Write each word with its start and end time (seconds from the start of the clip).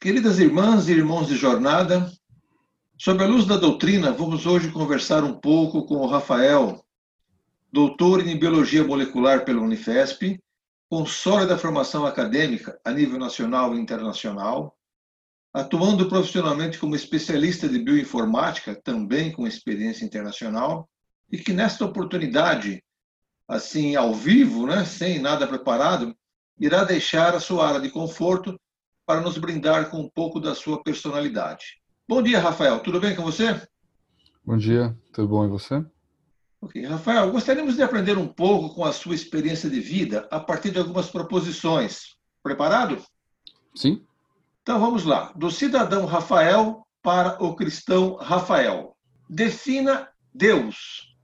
Queridas 0.00 0.38
irmãs 0.38 0.88
e 0.88 0.92
irmãos 0.92 1.26
de 1.26 1.36
jornada, 1.36 2.08
sob 2.96 3.20
a 3.20 3.26
luz 3.26 3.46
da 3.46 3.56
doutrina, 3.56 4.12
vamos 4.12 4.46
hoje 4.46 4.70
conversar 4.70 5.24
um 5.24 5.34
pouco 5.34 5.84
com 5.86 5.96
o 5.96 6.06
Rafael, 6.06 6.84
doutor 7.72 8.24
em 8.24 8.38
biologia 8.38 8.84
molecular 8.84 9.44
pela 9.44 9.60
Unifesp, 9.60 10.38
com 10.88 11.04
sólida 11.04 11.58
formação 11.58 12.06
acadêmica 12.06 12.78
a 12.84 12.92
nível 12.92 13.18
nacional 13.18 13.74
e 13.74 13.80
internacional, 13.80 14.78
atuando 15.52 16.08
profissionalmente 16.08 16.78
como 16.78 16.94
especialista 16.94 17.68
de 17.68 17.80
bioinformática, 17.80 18.80
também 18.80 19.32
com 19.32 19.48
experiência 19.48 20.04
internacional, 20.04 20.88
e 21.28 21.38
que 21.38 21.52
nesta 21.52 21.84
oportunidade, 21.84 22.84
assim 23.48 23.96
ao 23.96 24.14
vivo, 24.14 24.64
né, 24.64 24.84
sem 24.84 25.18
nada 25.18 25.44
preparado, 25.44 26.16
irá 26.56 26.84
deixar 26.84 27.34
a 27.34 27.40
sua 27.40 27.66
área 27.66 27.80
de 27.80 27.90
conforto 27.90 28.56
para 29.08 29.22
nos 29.22 29.38
brindar 29.38 29.88
com 29.88 30.00
um 30.00 30.10
pouco 30.10 30.38
da 30.38 30.54
sua 30.54 30.82
personalidade. 30.82 31.80
Bom 32.06 32.20
dia, 32.20 32.38
Rafael. 32.38 32.78
Tudo 32.80 33.00
bem 33.00 33.16
com 33.16 33.22
você? 33.22 33.58
Bom 34.44 34.58
dia. 34.58 34.94
Tudo 35.14 35.28
bom 35.28 35.46
e 35.46 35.48
você? 35.48 35.82
Ok. 36.60 36.84
Rafael, 36.84 37.32
gostaríamos 37.32 37.76
de 37.76 37.82
aprender 37.82 38.18
um 38.18 38.28
pouco 38.28 38.74
com 38.74 38.84
a 38.84 38.92
sua 38.92 39.14
experiência 39.14 39.70
de 39.70 39.80
vida 39.80 40.28
a 40.30 40.38
partir 40.38 40.72
de 40.72 40.78
algumas 40.78 41.08
proposições. 41.08 42.18
Preparado? 42.42 43.02
Sim. 43.74 44.04
Então 44.60 44.78
vamos 44.78 45.06
lá. 45.06 45.32
Do 45.34 45.50
cidadão 45.50 46.04
Rafael 46.04 46.86
para 47.02 47.42
o 47.42 47.56
cristão 47.56 48.16
Rafael. 48.16 48.94
Defina 49.26 50.10
Deus. 50.34 51.16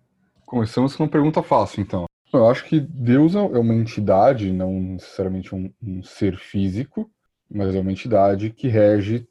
Começamos 0.46 0.96
com 0.96 1.02
uma 1.02 1.10
pergunta 1.10 1.42
fácil, 1.42 1.82
então. 1.82 2.06
Eu 2.32 2.48
acho 2.48 2.64
que 2.64 2.80
Deus 2.80 3.34
é 3.34 3.40
uma 3.40 3.74
entidade, 3.74 4.50
não 4.50 4.72
necessariamente 4.72 5.54
um, 5.54 5.70
um 5.82 6.02
ser 6.02 6.38
físico, 6.38 7.10
mas 7.54 7.72
é 7.72 7.80
uma 7.80 7.92
entidade 7.92 8.50
que 8.50 8.66
rege 8.66 9.28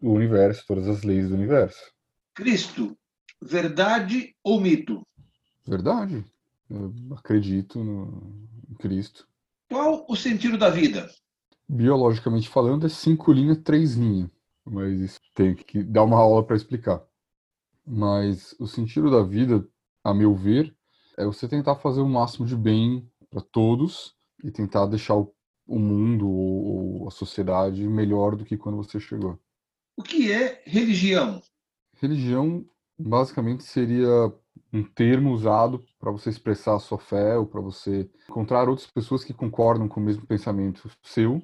o 0.00 0.12
universo, 0.12 0.64
todas 0.64 0.86
as 0.86 1.02
leis 1.02 1.28
do 1.28 1.34
universo. 1.34 1.92
Cristo, 2.32 2.96
verdade 3.42 4.34
ou 4.44 4.60
mito? 4.60 5.02
Verdade. 5.66 6.24
Eu 6.70 6.94
acredito 7.16 7.82
no 7.82 8.48
em 8.70 8.74
Cristo. 8.74 9.26
Qual 9.68 10.06
o 10.08 10.14
sentido 10.14 10.56
da 10.56 10.70
vida? 10.70 11.10
Biologicamente 11.68 12.48
falando, 12.48 12.86
é 12.86 12.88
cinco 12.88 13.32
linhas, 13.32 13.58
três 13.58 13.94
linhas. 13.94 14.30
Mas 14.64 15.00
isso 15.00 15.20
tem 15.34 15.54
que 15.54 15.82
dar 15.82 16.04
uma 16.04 16.18
aula 16.18 16.44
para 16.44 16.56
explicar. 16.56 17.02
Mas 17.86 18.54
o 18.58 18.66
sentido 18.66 19.10
da 19.10 19.22
vida, 19.22 19.66
a 20.02 20.14
meu 20.14 20.34
ver, 20.34 20.74
é 21.18 21.24
você 21.24 21.48
tentar 21.48 21.76
fazer 21.76 22.00
o 22.00 22.08
máximo 22.08 22.46
de 22.46 22.56
bem 22.56 23.08
para 23.28 23.40
todos 23.40 24.14
e 24.42 24.50
tentar 24.50 24.86
deixar 24.86 25.16
o, 25.16 25.34
o 25.66 25.78
mundo 25.78 26.28
ou 26.28 27.08
a 27.08 27.10
sociedade 27.10 27.86
melhor 27.88 28.36
do 28.36 28.44
que 28.44 28.56
quando 28.56 28.76
você 28.76 29.00
chegou. 29.00 29.38
O 29.96 30.02
que 30.02 30.32
é 30.32 30.62
religião? 30.66 31.42
Religião 31.96 32.64
basicamente 32.98 33.64
seria 33.64 34.32
um 34.72 34.82
termo 34.82 35.32
usado 35.32 35.84
para 35.98 36.10
você 36.10 36.30
expressar 36.30 36.76
a 36.76 36.80
sua 36.80 36.98
fé 36.98 37.36
ou 37.36 37.46
para 37.46 37.60
você 37.60 38.10
encontrar 38.28 38.68
outras 38.68 38.90
pessoas 38.90 39.24
que 39.24 39.32
concordam 39.32 39.88
com 39.88 40.00
o 40.00 40.02
mesmo 40.02 40.26
pensamento 40.26 40.90
seu 41.02 41.40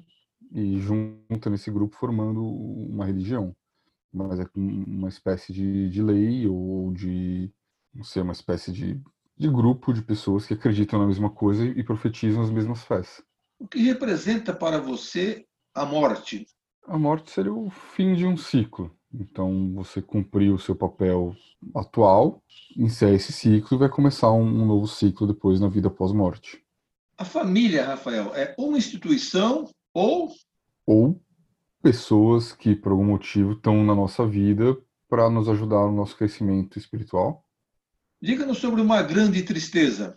e 0.51 0.79
junta 0.79 1.49
nesse 1.49 1.71
grupo 1.71 1.95
formando 1.95 2.43
uma 2.43 3.05
religião. 3.05 3.55
Mas 4.13 4.39
é 4.39 4.45
uma 4.55 5.07
espécie 5.07 5.53
de, 5.53 5.89
de 5.89 6.03
lei 6.03 6.45
ou 6.45 6.91
de, 6.91 7.49
não 7.93 8.03
sei, 8.03 8.21
uma 8.21 8.33
espécie 8.33 8.71
de 8.71 9.01
de 9.41 9.49
grupo 9.49 9.91
de 9.91 10.03
pessoas 10.03 10.45
que 10.45 10.53
acreditam 10.53 10.99
na 10.99 11.07
mesma 11.07 11.27
coisa 11.27 11.65
e 11.65 11.83
profetizam 11.83 12.43
as 12.43 12.51
mesmas 12.51 12.83
fés. 12.83 13.23
O 13.61 13.67
que 13.67 13.77
representa 13.77 14.51
para 14.51 14.81
você 14.81 15.45
a 15.71 15.85
morte? 15.85 16.47
A 16.87 16.97
morte 16.97 17.29
seria 17.29 17.53
o 17.53 17.69
fim 17.69 18.15
de 18.15 18.25
um 18.25 18.35
ciclo. 18.35 18.91
Então, 19.13 19.71
você 19.75 20.01
cumpriu 20.01 20.55
o 20.55 20.59
seu 20.59 20.75
papel 20.75 21.35
atual, 21.75 22.41
encerra 22.75 23.13
esse 23.13 23.31
ciclo 23.31 23.77
e 23.77 23.79
vai 23.79 23.87
começar 23.87 24.31
um, 24.31 24.65
novo 24.65 24.87
ciclo 24.87 25.27
depois 25.27 25.61
na 25.61 25.67
vida 25.67 25.91
pós-morte. 25.91 26.65
A 27.15 27.23
família, 27.23 27.85
Rafael, 27.85 28.33
é 28.33 28.55
uma 28.57 28.79
instituição 28.79 29.69
ou. 29.93 30.31
Ou 30.83 31.21
pessoas 31.83 32.53
que, 32.53 32.75
por 32.75 32.93
algum 32.93 33.05
motivo, 33.05 33.51
estão 33.51 33.83
na 33.83 33.93
nossa 33.93 34.25
vida 34.25 34.75
para 35.07 35.29
nos 35.29 35.47
ajudar 35.47 35.85
no 35.85 35.91
nosso 35.91 36.17
crescimento 36.17 36.79
espiritual 36.79 37.45
Diga-nos 38.21 38.59
sobre 38.59 38.81
uma 38.81 39.01
grande 39.01 39.41
tristeza. 39.41 40.15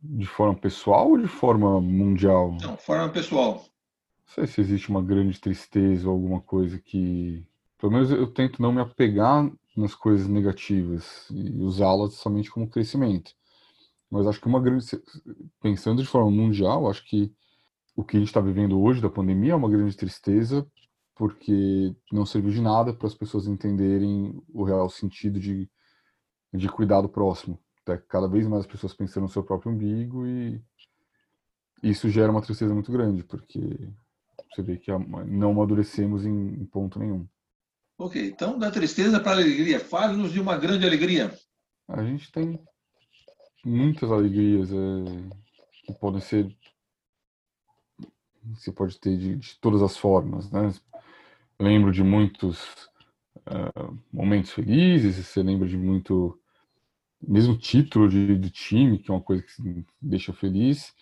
De 0.00 0.26
forma 0.26 0.54
pessoal 0.54 1.10
ou 1.10 1.18
de 1.18 1.26
forma 1.26 1.80
mundial? 1.80 2.56
Não, 2.60 2.76
forma 2.76 3.08
pessoal. 3.08 3.54
Não 3.56 4.34
sei 4.34 4.46
se 4.46 4.60
existe 4.60 4.90
uma 4.90 5.02
grande 5.02 5.40
tristeza 5.40 6.08
ou 6.08 6.14
alguma 6.14 6.40
coisa 6.40 6.78
que. 6.78 7.44
Pelo 7.78 7.92
menos 7.92 8.10
eu 8.10 8.26
tento 8.26 8.60
não 8.60 8.72
me 8.72 8.80
apegar 8.80 9.50
nas 9.76 9.94
coisas 9.94 10.28
negativas 10.28 11.28
e 11.30 11.62
usá-las 11.62 12.14
somente 12.14 12.50
como 12.50 12.68
crescimento. 12.68 13.32
Mas 14.10 14.26
acho 14.26 14.40
que 14.40 14.46
uma 14.46 14.60
grande. 14.60 14.84
Pensando 15.60 16.02
de 16.02 16.08
forma 16.08 16.30
mundial, 16.30 16.88
acho 16.88 17.04
que 17.04 17.32
o 17.96 18.04
que 18.04 18.16
a 18.16 18.20
gente 18.20 18.28
está 18.28 18.40
vivendo 18.40 18.80
hoje 18.80 19.00
da 19.00 19.10
pandemia 19.10 19.52
é 19.52 19.56
uma 19.56 19.68
grande 19.68 19.96
tristeza, 19.96 20.66
porque 21.14 21.94
não 22.12 22.24
serviu 22.24 22.52
de 22.52 22.60
nada 22.60 22.94
para 22.94 23.08
as 23.08 23.14
pessoas 23.14 23.46
entenderem 23.46 24.40
o 24.52 24.62
real 24.62 24.88
sentido 24.88 25.40
de 25.40 25.68
de 26.52 26.68
cuidar 26.68 27.00
do 27.02 27.08
próximo. 27.08 27.58
Tá? 27.88 27.96
Cada 27.96 28.28
vez 28.28 28.46
mais 28.46 28.60
as 28.60 28.70
pessoas 28.70 28.92
pensando 28.92 29.22
no 29.22 29.28
seu 29.30 29.42
próprio 29.42 29.72
umbigo 29.72 30.26
e 30.26 30.60
isso 31.82 32.10
gera 32.10 32.30
uma 32.30 32.42
tristeza 32.42 32.74
muito 32.74 32.92
grande, 32.92 33.24
porque 33.24 33.58
você 34.50 34.62
vê 34.62 34.76
que 34.76 34.90
não 35.26 35.52
amadurecemos 35.52 36.26
em, 36.26 36.66
ponto 36.66 36.98
nenhum. 36.98 37.26
Ok, 37.96 38.28
então 38.28 38.58
da 38.58 38.70
tristeza 38.70 39.18
para 39.18 39.30
a 39.30 39.34
alegria. 39.34 39.80
Fale-nos 39.80 40.32
de 40.32 40.40
uma 40.40 40.58
grande 40.58 40.86
alegria. 40.86 41.32
A 41.88 42.04
gente 42.04 42.30
tem 42.30 42.60
muitas 43.64 44.12
alegrias 44.12 44.70
é, 44.70 44.74
que 45.86 45.94
podem 45.94 46.20
ser. 46.20 46.54
Você 48.54 48.70
pode 48.70 49.00
ter 49.00 49.16
de, 49.16 49.36
de 49.36 49.58
todas 49.60 49.82
as 49.82 49.96
formas, 49.96 50.50
né? 50.50 50.72
lembro 51.58 51.90
de 51.90 52.02
muitos 52.02 52.62
uh, 53.46 53.98
momentos 54.12 54.52
felizes, 54.52 55.16
você 55.16 55.42
lembra 55.42 55.66
de 55.66 55.76
muito 55.76 56.38
mesmo 57.20 57.56
título 57.56 58.08
de, 58.08 58.38
de, 58.38 58.50
time, 58.50 58.98
que 58.98 59.10
é 59.10 59.14
uma 59.14 59.22
coisa 59.22 59.42
que 59.42 59.84
deixa 60.00 60.32
feliz, 60.32 60.94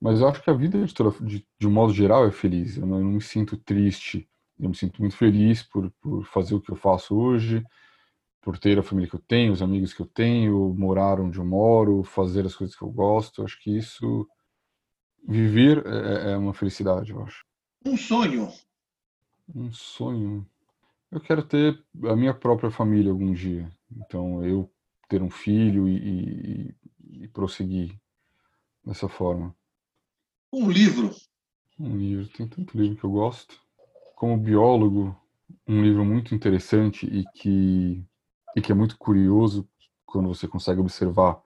mas 0.00 0.20
eu 0.20 0.28
acho 0.28 0.42
que 0.42 0.50
a 0.50 0.54
vida 0.54 0.84
de, 0.84 0.94
de, 1.26 1.46
de 1.58 1.66
um 1.66 1.70
modo 1.70 1.92
geral 1.92 2.26
é 2.26 2.32
feliz. 2.32 2.76
Eu 2.76 2.86
não, 2.86 2.98
eu 2.98 3.04
não, 3.04 3.12
me 3.12 3.20
sinto 3.20 3.56
triste, 3.56 4.28
eu 4.58 4.68
me 4.68 4.74
sinto 4.74 5.00
muito 5.00 5.16
feliz 5.16 5.62
por, 5.62 5.90
por 6.00 6.24
fazer 6.24 6.54
o 6.54 6.60
que 6.60 6.70
eu 6.70 6.76
faço 6.76 7.14
hoje, 7.14 7.64
por 8.40 8.58
ter 8.58 8.78
a 8.78 8.82
família 8.82 9.08
que 9.08 9.16
eu 9.16 9.22
tenho, 9.26 9.52
os 9.52 9.62
amigos 9.62 9.92
que 9.92 10.00
eu 10.00 10.06
tenho, 10.06 10.74
morar 10.74 11.20
onde 11.20 11.38
eu 11.38 11.44
moro, 11.44 12.02
fazer 12.02 12.46
as 12.46 12.56
coisas 12.56 12.74
que 12.74 12.82
eu 12.82 12.90
gosto. 12.90 13.40
Eu 13.40 13.44
acho 13.44 13.60
que 13.60 13.76
isso, 13.76 14.26
viver 15.26 15.84
é, 15.86 16.32
é 16.32 16.36
uma 16.36 16.54
felicidade, 16.54 17.10
eu 17.10 17.22
acho. 17.22 17.44
Um 17.84 17.96
sonho. 17.96 18.48
Um 19.54 19.72
sonho. 19.72 20.46
Eu 21.10 21.20
quero 21.20 21.42
ter 21.42 21.82
a 22.04 22.16
minha 22.16 22.32
própria 22.32 22.70
família 22.70 23.10
algum 23.10 23.32
dia. 23.32 23.70
Então, 23.90 24.44
eu 24.44 24.70
ter 25.10 25.20
um 25.22 25.28
filho 25.28 25.88
e, 25.88 25.96
e, 25.96 27.24
e 27.24 27.28
prosseguir 27.28 28.00
dessa 28.84 29.08
forma. 29.08 29.54
Um 30.52 30.70
livro. 30.70 31.10
Um 31.78 31.96
livro. 31.96 32.28
Tem 32.28 32.46
tanto 32.46 32.78
livro 32.78 32.96
que 32.96 33.04
eu 33.04 33.10
gosto. 33.10 33.60
Como 34.14 34.38
biólogo, 34.38 35.20
um 35.66 35.82
livro 35.82 36.04
muito 36.04 36.32
interessante 36.32 37.06
e 37.06 37.24
que, 37.34 38.04
e 38.56 38.60
que 38.62 38.70
é 38.70 38.74
muito 38.74 38.96
curioso 38.96 39.68
quando 40.06 40.28
você 40.28 40.46
consegue 40.46 40.80
observar 40.80 41.42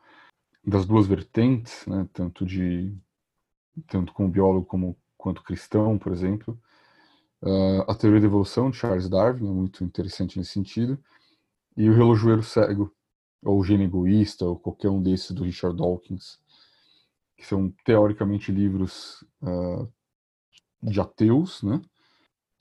das 0.63 0.85
duas 0.85 1.07
vertentes, 1.07 1.87
né, 1.87 2.07
tanto 2.13 2.45
de 2.45 2.95
tanto 3.87 4.13
como 4.13 4.29
biólogo 4.29 4.67
como 4.67 4.97
quanto 5.17 5.43
cristão, 5.43 5.99
por 5.99 6.13
exemplo, 6.13 6.59
uh, 7.43 7.91
a 7.91 7.95
teoria 7.95 8.21
da 8.21 8.27
evolução 8.27 8.71
de 8.71 8.77
Charles 8.77 9.09
Darwin 9.09 9.49
é 9.49 9.53
muito 9.53 9.83
interessante 9.85 10.38
nesse 10.38 10.53
sentido 10.53 10.99
e 11.77 11.88
o 11.88 11.94
relojoeiro 11.94 12.43
cego 12.43 12.94
ou 13.44 13.61
o 13.61 13.64
Gênio 13.64 13.87
Egoísta, 13.87 14.44
ou 14.44 14.58
qualquer 14.58 14.88
um 14.88 15.02
desses 15.02 15.31
do 15.32 15.44
Richard 15.44 15.76
Dawkins, 15.76 16.38
que 17.37 17.46
são 17.46 17.73
teoricamente 17.85 18.50
livros 18.50 19.23
uh, 19.43 19.88
de 20.82 21.00
ateus, 21.00 21.62
né? 21.62 21.81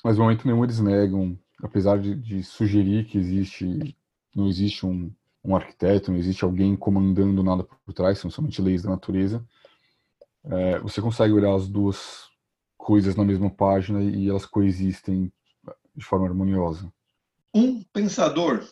Mas 0.03 0.17
no 0.17 0.23
momento 0.23 0.45
nenhum 0.45 0.63
eles 0.63 0.79
negam, 0.79 1.39
apesar 1.61 1.99
de, 1.99 2.15
de 2.15 2.43
sugerir 2.43 3.05
que 3.05 3.17
existe, 3.17 3.95
não 4.35 4.47
existe 4.47 4.85
um, 4.85 5.11
um, 5.43 5.55
arquiteto, 5.55 6.11
não 6.11 6.17
existe 6.17 6.43
alguém 6.43 6.75
comandando 6.75 7.41
nada 7.41 7.63
por 7.63 7.93
trás, 7.93 8.19
são 8.19 8.29
somente 8.29 8.61
leis 8.61 8.83
da 8.83 8.89
natureza. 8.89 9.45
É, 10.43 10.79
você 10.79 11.01
consegue 11.01 11.33
olhar 11.33 11.55
as 11.55 11.69
duas 11.69 12.27
coisas 12.77 13.15
na 13.15 13.23
mesma 13.23 13.49
página 13.49 14.03
e 14.03 14.27
elas 14.27 14.45
coexistem 14.45 15.31
de 15.95 16.03
forma 16.03 16.27
harmoniosa. 16.27 16.91
Um 17.53 17.81
pensador. 17.93 18.67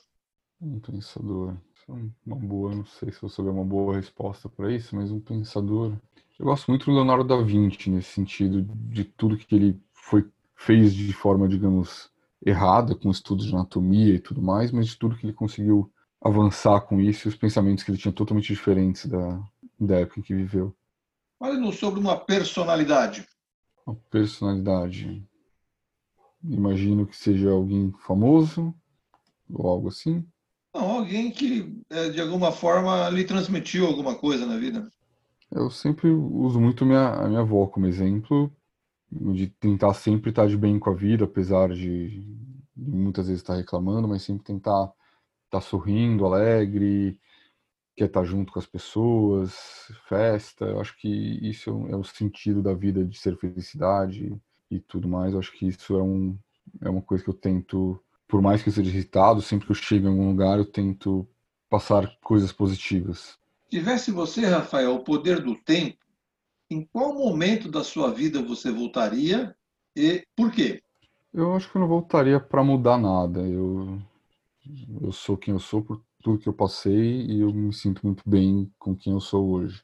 Um 0.61 0.79
pensador 0.79 1.57
uma 2.25 2.35
boa, 2.35 2.75
não 2.75 2.85
sei 2.85 3.11
se 3.11 3.21
vou 3.21 3.29
saber 3.29 3.49
uma 3.49 3.63
boa 3.63 3.95
resposta 3.95 4.47
para 4.49 4.71
isso, 4.71 4.95
mas 4.95 5.11
um 5.11 5.19
pensador. 5.19 5.93
Eu 6.39 6.45
gosto 6.45 6.67
muito 6.69 6.85
do 6.85 6.93
Leonardo 6.93 7.23
da 7.23 7.41
Vinci 7.41 7.89
nesse 7.89 8.09
sentido 8.09 8.61
de 8.63 9.03
tudo 9.03 9.37
que 9.37 9.55
ele 9.55 9.79
foi 9.93 10.29
fez 10.55 10.93
de 10.93 11.11
forma, 11.11 11.47
digamos, 11.47 12.11
errada 12.45 12.95
com 12.95 13.09
estudos 13.09 13.47
de 13.47 13.53
anatomia 13.53 14.13
e 14.13 14.19
tudo 14.19 14.41
mais, 14.41 14.71
mas 14.71 14.87
de 14.87 14.97
tudo 14.97 15.15
que 15.15 15.25
ele 15.25 15.33
conseguiu 15.33 15.91
avançar 16.21 16.81
com 16.81 16.99
isso 16.99 17.27
e 17.27 17.29
os 17.29 17.35
pensamentos 17.35 17.83
que 17.83 17.89
ele 17.89 17.97
tinha 17.97 18.11
totalmente 18.11 18.47
diferentes 18.47 19.07
da, 19.07 19.41
da 19.79 19.99
época 19.99 20.19
em 20.19 20.23
que 20.23 20.35
viveu. 20.35 20.75
Fale-nos 21.39 21.77
sobre 21.77 21.99
uma 21.99 22.15
personalidade. 22.15 23.27
Uma 23.87 23.95
personalidade. 24.11 25.27
Imagino 26.43 27.07
que 27.07 27.17
seja 27.17 27.49
alguém 27.49 27.91
famoso 28.05 28.73
ou 29.51 29.67
algo 29.67 29.87
assim. 29.87 30.23
Não, 30.73 30.99
alguém 30.99 31.31
que 31.31 31.81
é, 31.89 32.09
de 32.09 32.21
alguma 32.21 32.51
forma 32.51 33.09
lhe 33.09 33.23
transmitiu 33.23 33.85
alguma 33.85 34.15
coisa 34.15 34.45
na 34.45 34.57
vida. 34.57 34.89
Eu 35.51 35.69
sempre 35.69 36.09
uso 36.09 36.59
muito 36.61 36.85
minha, 36.85 37.09
a 37.09 37.27
minha 37.27 37.41
avó 37.41 37.67
como 37.67 37.85
exemplo, 37.85 38.51
de 39.11 39.47
tentar 39.47 39.93
sempre 39.93 40.29
estar 40.29 40.47
de 40.47 40.55
bem 40.55 40.79
com 40.79 40.89
a 40.89 40.95
vida, 40.95 41.25
apesar 41.25 41.69
de, 41.73 42.21
de 42.75 42.91
muitas 42.91 43.27
vezes 43.27 43.41
estar 43.41 43.55
reclamando, 43.55 44.07
mas 44.07 44.23
sempre 44.23 44.45
tentar 44.45 44.91
estar 45.45 45.61
sorrindo, 45.61 46.25
alegre, 46.25 47.19
quer 47.95 48.05
estar 48.05 48.23
junto 48.23 48.53
com 48.53 48.59
as 48.59 48.65
pessoas, 48.65 49.53
festa. 50.07 50.65
Eu 50.65 50.79
acho 50.79 50.97
que 50.97 51.07
isso 51.07 51.85
é 51.89 51.95
o 51.95 52.03
sentido 52.03 52.61
da 52.61 52.73
vida 52.73 53.03
de 53.03 53.17
ser 53.17 53.37
felicidade 53.37 54.33
e 54.69 54.79
tudo 54.79 55.07
mais. 55.07 55.33
Eu 55.33 55.39
acho 55.39 55.51
que 55.51 55.67
isso 55.67 55.97
é, 55.97 56.01
um, 56.01 56.37
é 56.81 56.89
uma 56.89 57.01
coisa 57.01 57.23
que 57.23 57.29
eu 57.29 57.33
tento, 57.33 58.01
por 58.31 58.41
mais 58.41 58.63
que 58.63 58.69
eu 58.69 58.73
seja 58.73 58.89
irritado, 58.89 59.41
sempre 59.41 59.65
que 59.65 59.73
eu 59.73 59.75
chego 59.75 60.07
em 60.07 60.09
algum 60.09 60.29
lugar, 60.29 60.57
eu 60.57 60.63
tento 60.63 61.27
passar 61.69 62.09
coisas 62.23 62.53
positivas. 62.53 63.37
Tivesse 63.69 64.09
você, 64.09 64.45
Rafael, 64.45 64.95
o 64.95 65.03
poder 65.03 65.43
do 65.43 65.53
tempo, 65.53 65.97
em 66.69 66.87
qual 66.93 67.13
momento 67.13 67.69
da 67.69 67.83
sua 67.83 68.09
vida 68.09 68.41
você 68.41 68.71
voltaria 68.71 69.53
e 69.93 70.23
por 70.33 70.49
quê? 70.49 70.81
Eu 71.33 71.53
acho 71.53 71.69
que 71.69 71.75
eu 71.75 71.81
não 71.81 71.89
voltaria 71.89 72.39
para 72.39 72.63
mudar 72.63 72.97
nada. 72.97 73.41
Eu, 73.41 74.01
eu 75.01 75.11
sou 75.11 75.35
quem 75.35 75.53
eu 75.53 75.59
sou 75.59 75.83
por 75.83 76.01
tudo 76.23 76.39
que 76.39 76.47
eu 76.47 76.53
passei 76.53 77.25
e 77.25 77.41
eu 77.41 77.53
me 77.53 77.73
sinto 77.73 78.05
muito 78.05 78.23
bem 78.25 78.71
com 78.79 78.95
quem 78.95 79.11
eu 79.11 79.19
sou 79.19 79.49
hoje. 79.49 79.83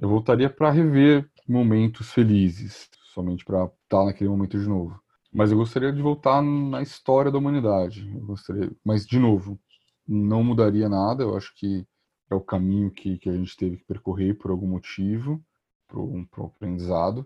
Eu 0.00 0.08
voltaria 0.08 0.48
para 0.48 0.70
rever 0.70 1.30
momentos 1.46 2.10
felizes, 2.10 2.88
somente 3.12 3.44
para 3.44 3.70
estar 3.84 4.06
naquele 4.06 4.30
momento 4.30 4.58
de 4.58 4.66
novo. 4.66 4.98
Mas 5.38 5.52
eu 5.52 5.56
gostaria 5.56 5.92
de 5.92 6.02
voltar 6.02 6.42
na 6.42 6.82
história 6.82 7.30
da 7.30 7.38
humanidade. 7.38 8.10
Eu 8.12 8.22
gostaria, 8.22 8.72
mas 8.84 9.06
de 9.06 9.20
novo, 9.20 9.56
não 10.04 10.42
mudaria 10.42 10.88
nada. 10.88 11.22
Eu 11.22 11.36
acho 11.36 11.54
que 11.54 11.86
é 12.28 12.34
o 12.34 12.40
caminho 12.40 12.90
que, 12.90 13.18
que 13.18 13.30
a 13.30 13.32
gente 13.32 13.56
teve 13.56 13.76
que 13.76 13.84
percorrer 13.84 14.34
por 14.34 14.50
algum 14.50 14.66
motivo, 14.66 15.40
para 15.86 16.00
um 16.00 16.26
aprendizado. 16.38 17.24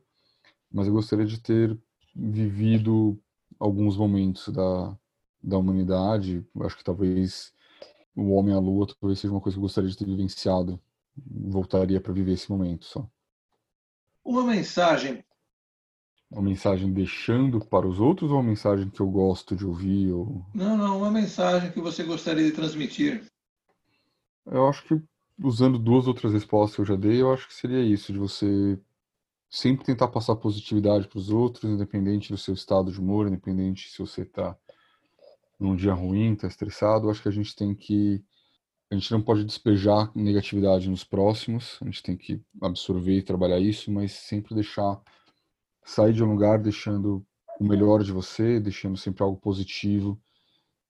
Mas 0.70 0.86
eu 0.86 0.92
gostaria 0.92 1.24
de 1.24 1.40
ter 1.40 1.74
vivido 2.14 3.18
alguns 3.58 3.96
momentos 3.96 4.46
da, 4.48 4.94
da 5.42 5.56
humanidade. 5.56 6.46
Eu 6.54 6.66
acho 6.66 6.76
que 6.76 6.84
talvez 6.84 7.54
o 8.14 8.34
Homem 8.34 8.54
à 8.54 8.58
Lua 8.58 8.86
talvez 9.00 9.20
seja 9.20 9.32
uma 9.32 9.40
coisa 9.40 9.56
que 9.56 9.58
eu 9.58 9.62
gostaria 9.62 9.88
de 9.88 9.96
ter 9.96 10.04
vivenciado. 10.04 10.78
Voltaria 11.16 11.98
para 11.98 12.12
viver 12.12 12.32
esse 12.32 12.50
momento 12.50 12.84
só. 12.84 13.08
Uma 14.22 14.44
mensagem. 14.44 15.24
Uma 16.32 16.42
mensagem 16.42 16.90
deixando 16.90 17.60
para 17.60 17.86
os 17.86 18.00
outros 18.00 18.30
ou 18.30 18.38
uma 18.38 18.48
mensagem 18.48 18.88
que 18.88 19.00
eu 19.00 19.08
gosto 19.08 19.54
de 19.54 19.66
ouvir? 19.66 20.10
Ou... 20.12 20.44
Não, 20.54 20.76
não, 20.76 20.98
uma 20.98 21.10
mensagem 21.10 21.70
que 21.70 21.80
você 21.80 22.02
gostaria 22.02 22.44
de 22.44 22.52
transmitir. 22.52 23.22
Eu 24.46 24.66
acho 24.66 24.82
que 24.84 25.00
usando 25.42 25.78
duas 25.78 26.06
outras 26.06 26.32
respostas 26.32 26.74
que 26.74 26.80
eu 26.80 26.86
já 26.86 26.96
dei, 26.96 27.20
eu 27.20 27.32
acho 27.32 27.46
que 27.46 27.54
seria 27.54 27.82
isso, 27.82 28.12
de 28.12 28.18
você 28.18 28.78
sempre 29.50 29.84
tentar 29.84 30.08
passar 30.08 30.34
positividade 30.36 31.06
para 31.06 31.18
os 31.18 31.28
outros, 31.28 31.70
independente 31.70 32.32
do 32.32 32.38
seu 32.38 32.54
estado 32.54 32.90
de 32.90 32.98
humor, 32.98 33.26
independente 33.28 33.90
se 33.90 33.98
você 33.98 34.22
está 34.22 34.56
num 35.60 35.76
dia 35.76 35.92
ruim, 35.92 36.32
está 36.32 36.48
estressado, 36.48 37.06
eu 37.06 37.10
acho 37.10 37.22
que 37.22 37.28
a 37.28 37.32
gente 37.32 37.54
tem 37.54 37.74
que. 37.74 38.24
A 38.90 38.94
gente 38.94 39.10
não 39.12 39.22
pode 39.22 39.44
despejar 39.44 40.10
negatividade 40.14 40.88
nos 40.88 41.04
próximos, 41.04 41.78
a 41.80 41.84
gente 41.86 42.02
tem 42.02 42.16
que 42.16 42.42
absorver 42.60 43.18
e 43.18 43.22
trabalhar 43.22 43.58
isso, 43.58 43.90
mas 43.90 44.12
sempre 44.12 44.54
deixar. 44.54 45.00
Sair 45.84 46.12
de 46.12 46.22
um 46.22 46.30
lugar 46.30 46.58
deixando 46.58 47.24
o 47.60 47.64
melhor 47.64 48.02
de 48.02 48.12
você, 48.12 48.58
deixando 48.60 48.96
sempre 48.96 49.22
algo 49.22 49.36
positivo 49.36 50.20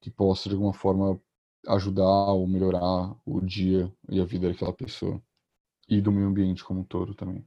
que 0.00 0.10
possa, 0.10 0.48
de 0.48 0.54
alguma 0.54 0.72
forma, 0.72 1.20
ajudar 1.68 2.32
ou 2.32 2.46
melhorar 2.46 3.14
o 3.24 3.40
dia 3.40 3.92
e 4.08 4.20
a 4.20 4.24
vida 4.24 4.48
daquela 4.48 4.72
pessoa. 4.72 5.22
E 5.88 6.00
do 6.00 6.12
meio 6.12 6.26
ambiente 6.26 6.64
como 6.64 6.80
um 6.80 6.84
todo 6.84 7.14
também. 7.14 7.44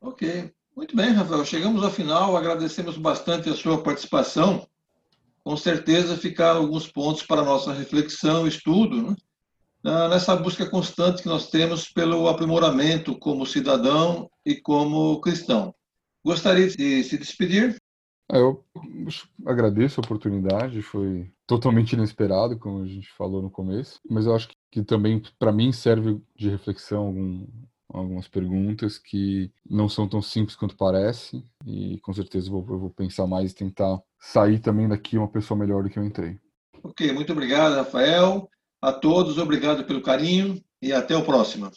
Ok. 0.00 0.52
Muito 0.76 0.96
bem, 0.96 1.10
Rafael. 1.10 1.44
Chegamos 1.44 1.82
ao 1.82 1.90
final. 1.90 2.36
Agradecemos 2.36 2.96
bastante 2.96 3.48
a 3.48 3.54
sua 3.54 3.82
participação 3.82 4.66
com 5.48 5.56
certeza 5.56 6.14
ficaram 6.14 6.60
alguns 6.60 6.86
pontos 6.86 7.22
para 7.22 7.42
nossa 7.42 7.72
reflexão, 7.72 8.46
estudo, 8.46 9.16
né? 9.82 10.08
nessa 10.10 10.36
busca 10.36 10.68
constante 10.68 11.22
que 11.22 11.28
nós 11.28 11.48
temos 11.48 11.88
pelo 11.88 12.28
aprimoramento 12.28 13.18
como 13.18 13.46
cidadão 13.46 14.28
e 14.44 14.56
como 14.56 15.18
cristão. 15.22 15.74
Gostaria 16.28 16.68
de 16.68 17.02
se 17.04 17.16
despedir? 17.16 17.76
Ah, 18.30 18.36
eu 18.36 18.62
agradeço 19.46 19.98
a 19.98 20.04
oportunidade, 20.04 20.82
foi 20.82 21.32
totalmente 21.46 21.94
inesperado, 21.94 22.58
como 22.58 22.82
a 22.82 22.86
gente 22.86 23.10
falou 23.12 23.40
no 23.40 23.50
começo, 23.50 23.98
mas 24.10 24.26
eu 24.26 24.34
acho 24.34 24.50
que 24.70 24.82
também, 24.82 25.22
para 25.38 25.50
mim, 25.50 25.72
serve 25.72 26.20
de 26.36 26.50
reflexão 26.50 27.06
algum, 27.06 27.46
algumas 27.88 28.28
perguntas 28.28 28.98
que 28.98 29.50
não 29.64 29.88
são 29.88 30.06
tão 30.06 30.20
simples 30.20 30.54
quanto 30.54 30.76
parece 30.76 31.42
e 31.66 31.98
com 32.00 32.12
certeza 32.12 32.48
eu 32.48 32.60
vou, 32.60 32.74
eu 32.74 32.78
vou 32.78 32.90
pensar 32.90 33.26
mais 33.26 33.52
e 33.52 33.54
tentar 33.54 33.98
sair 34.20 34.58
também 34.58 34.86
daqui 34.86 35.16
uma 35.16 35.28
pessoa 35.28 35.58
melhor 35.58 35.82
do 35.82 35.88
que 35.88 35.98
eu 35.98 36.04
entrei. 36.04 36.38
Ok, 36.82 37.10
muito 37.10 37.32
obrigado, 37.32 37.74
Rafael. 37.74 38.50
A 38.82 38.92
todos, 38.92 39.38
obrigado 39.38 39.82
pelo 39.84 40.02
carinho 40.02 40.62
e 40.82 40.92
até 40.92 41.16
o 41.16 41.24
próximo. 41.24 41.70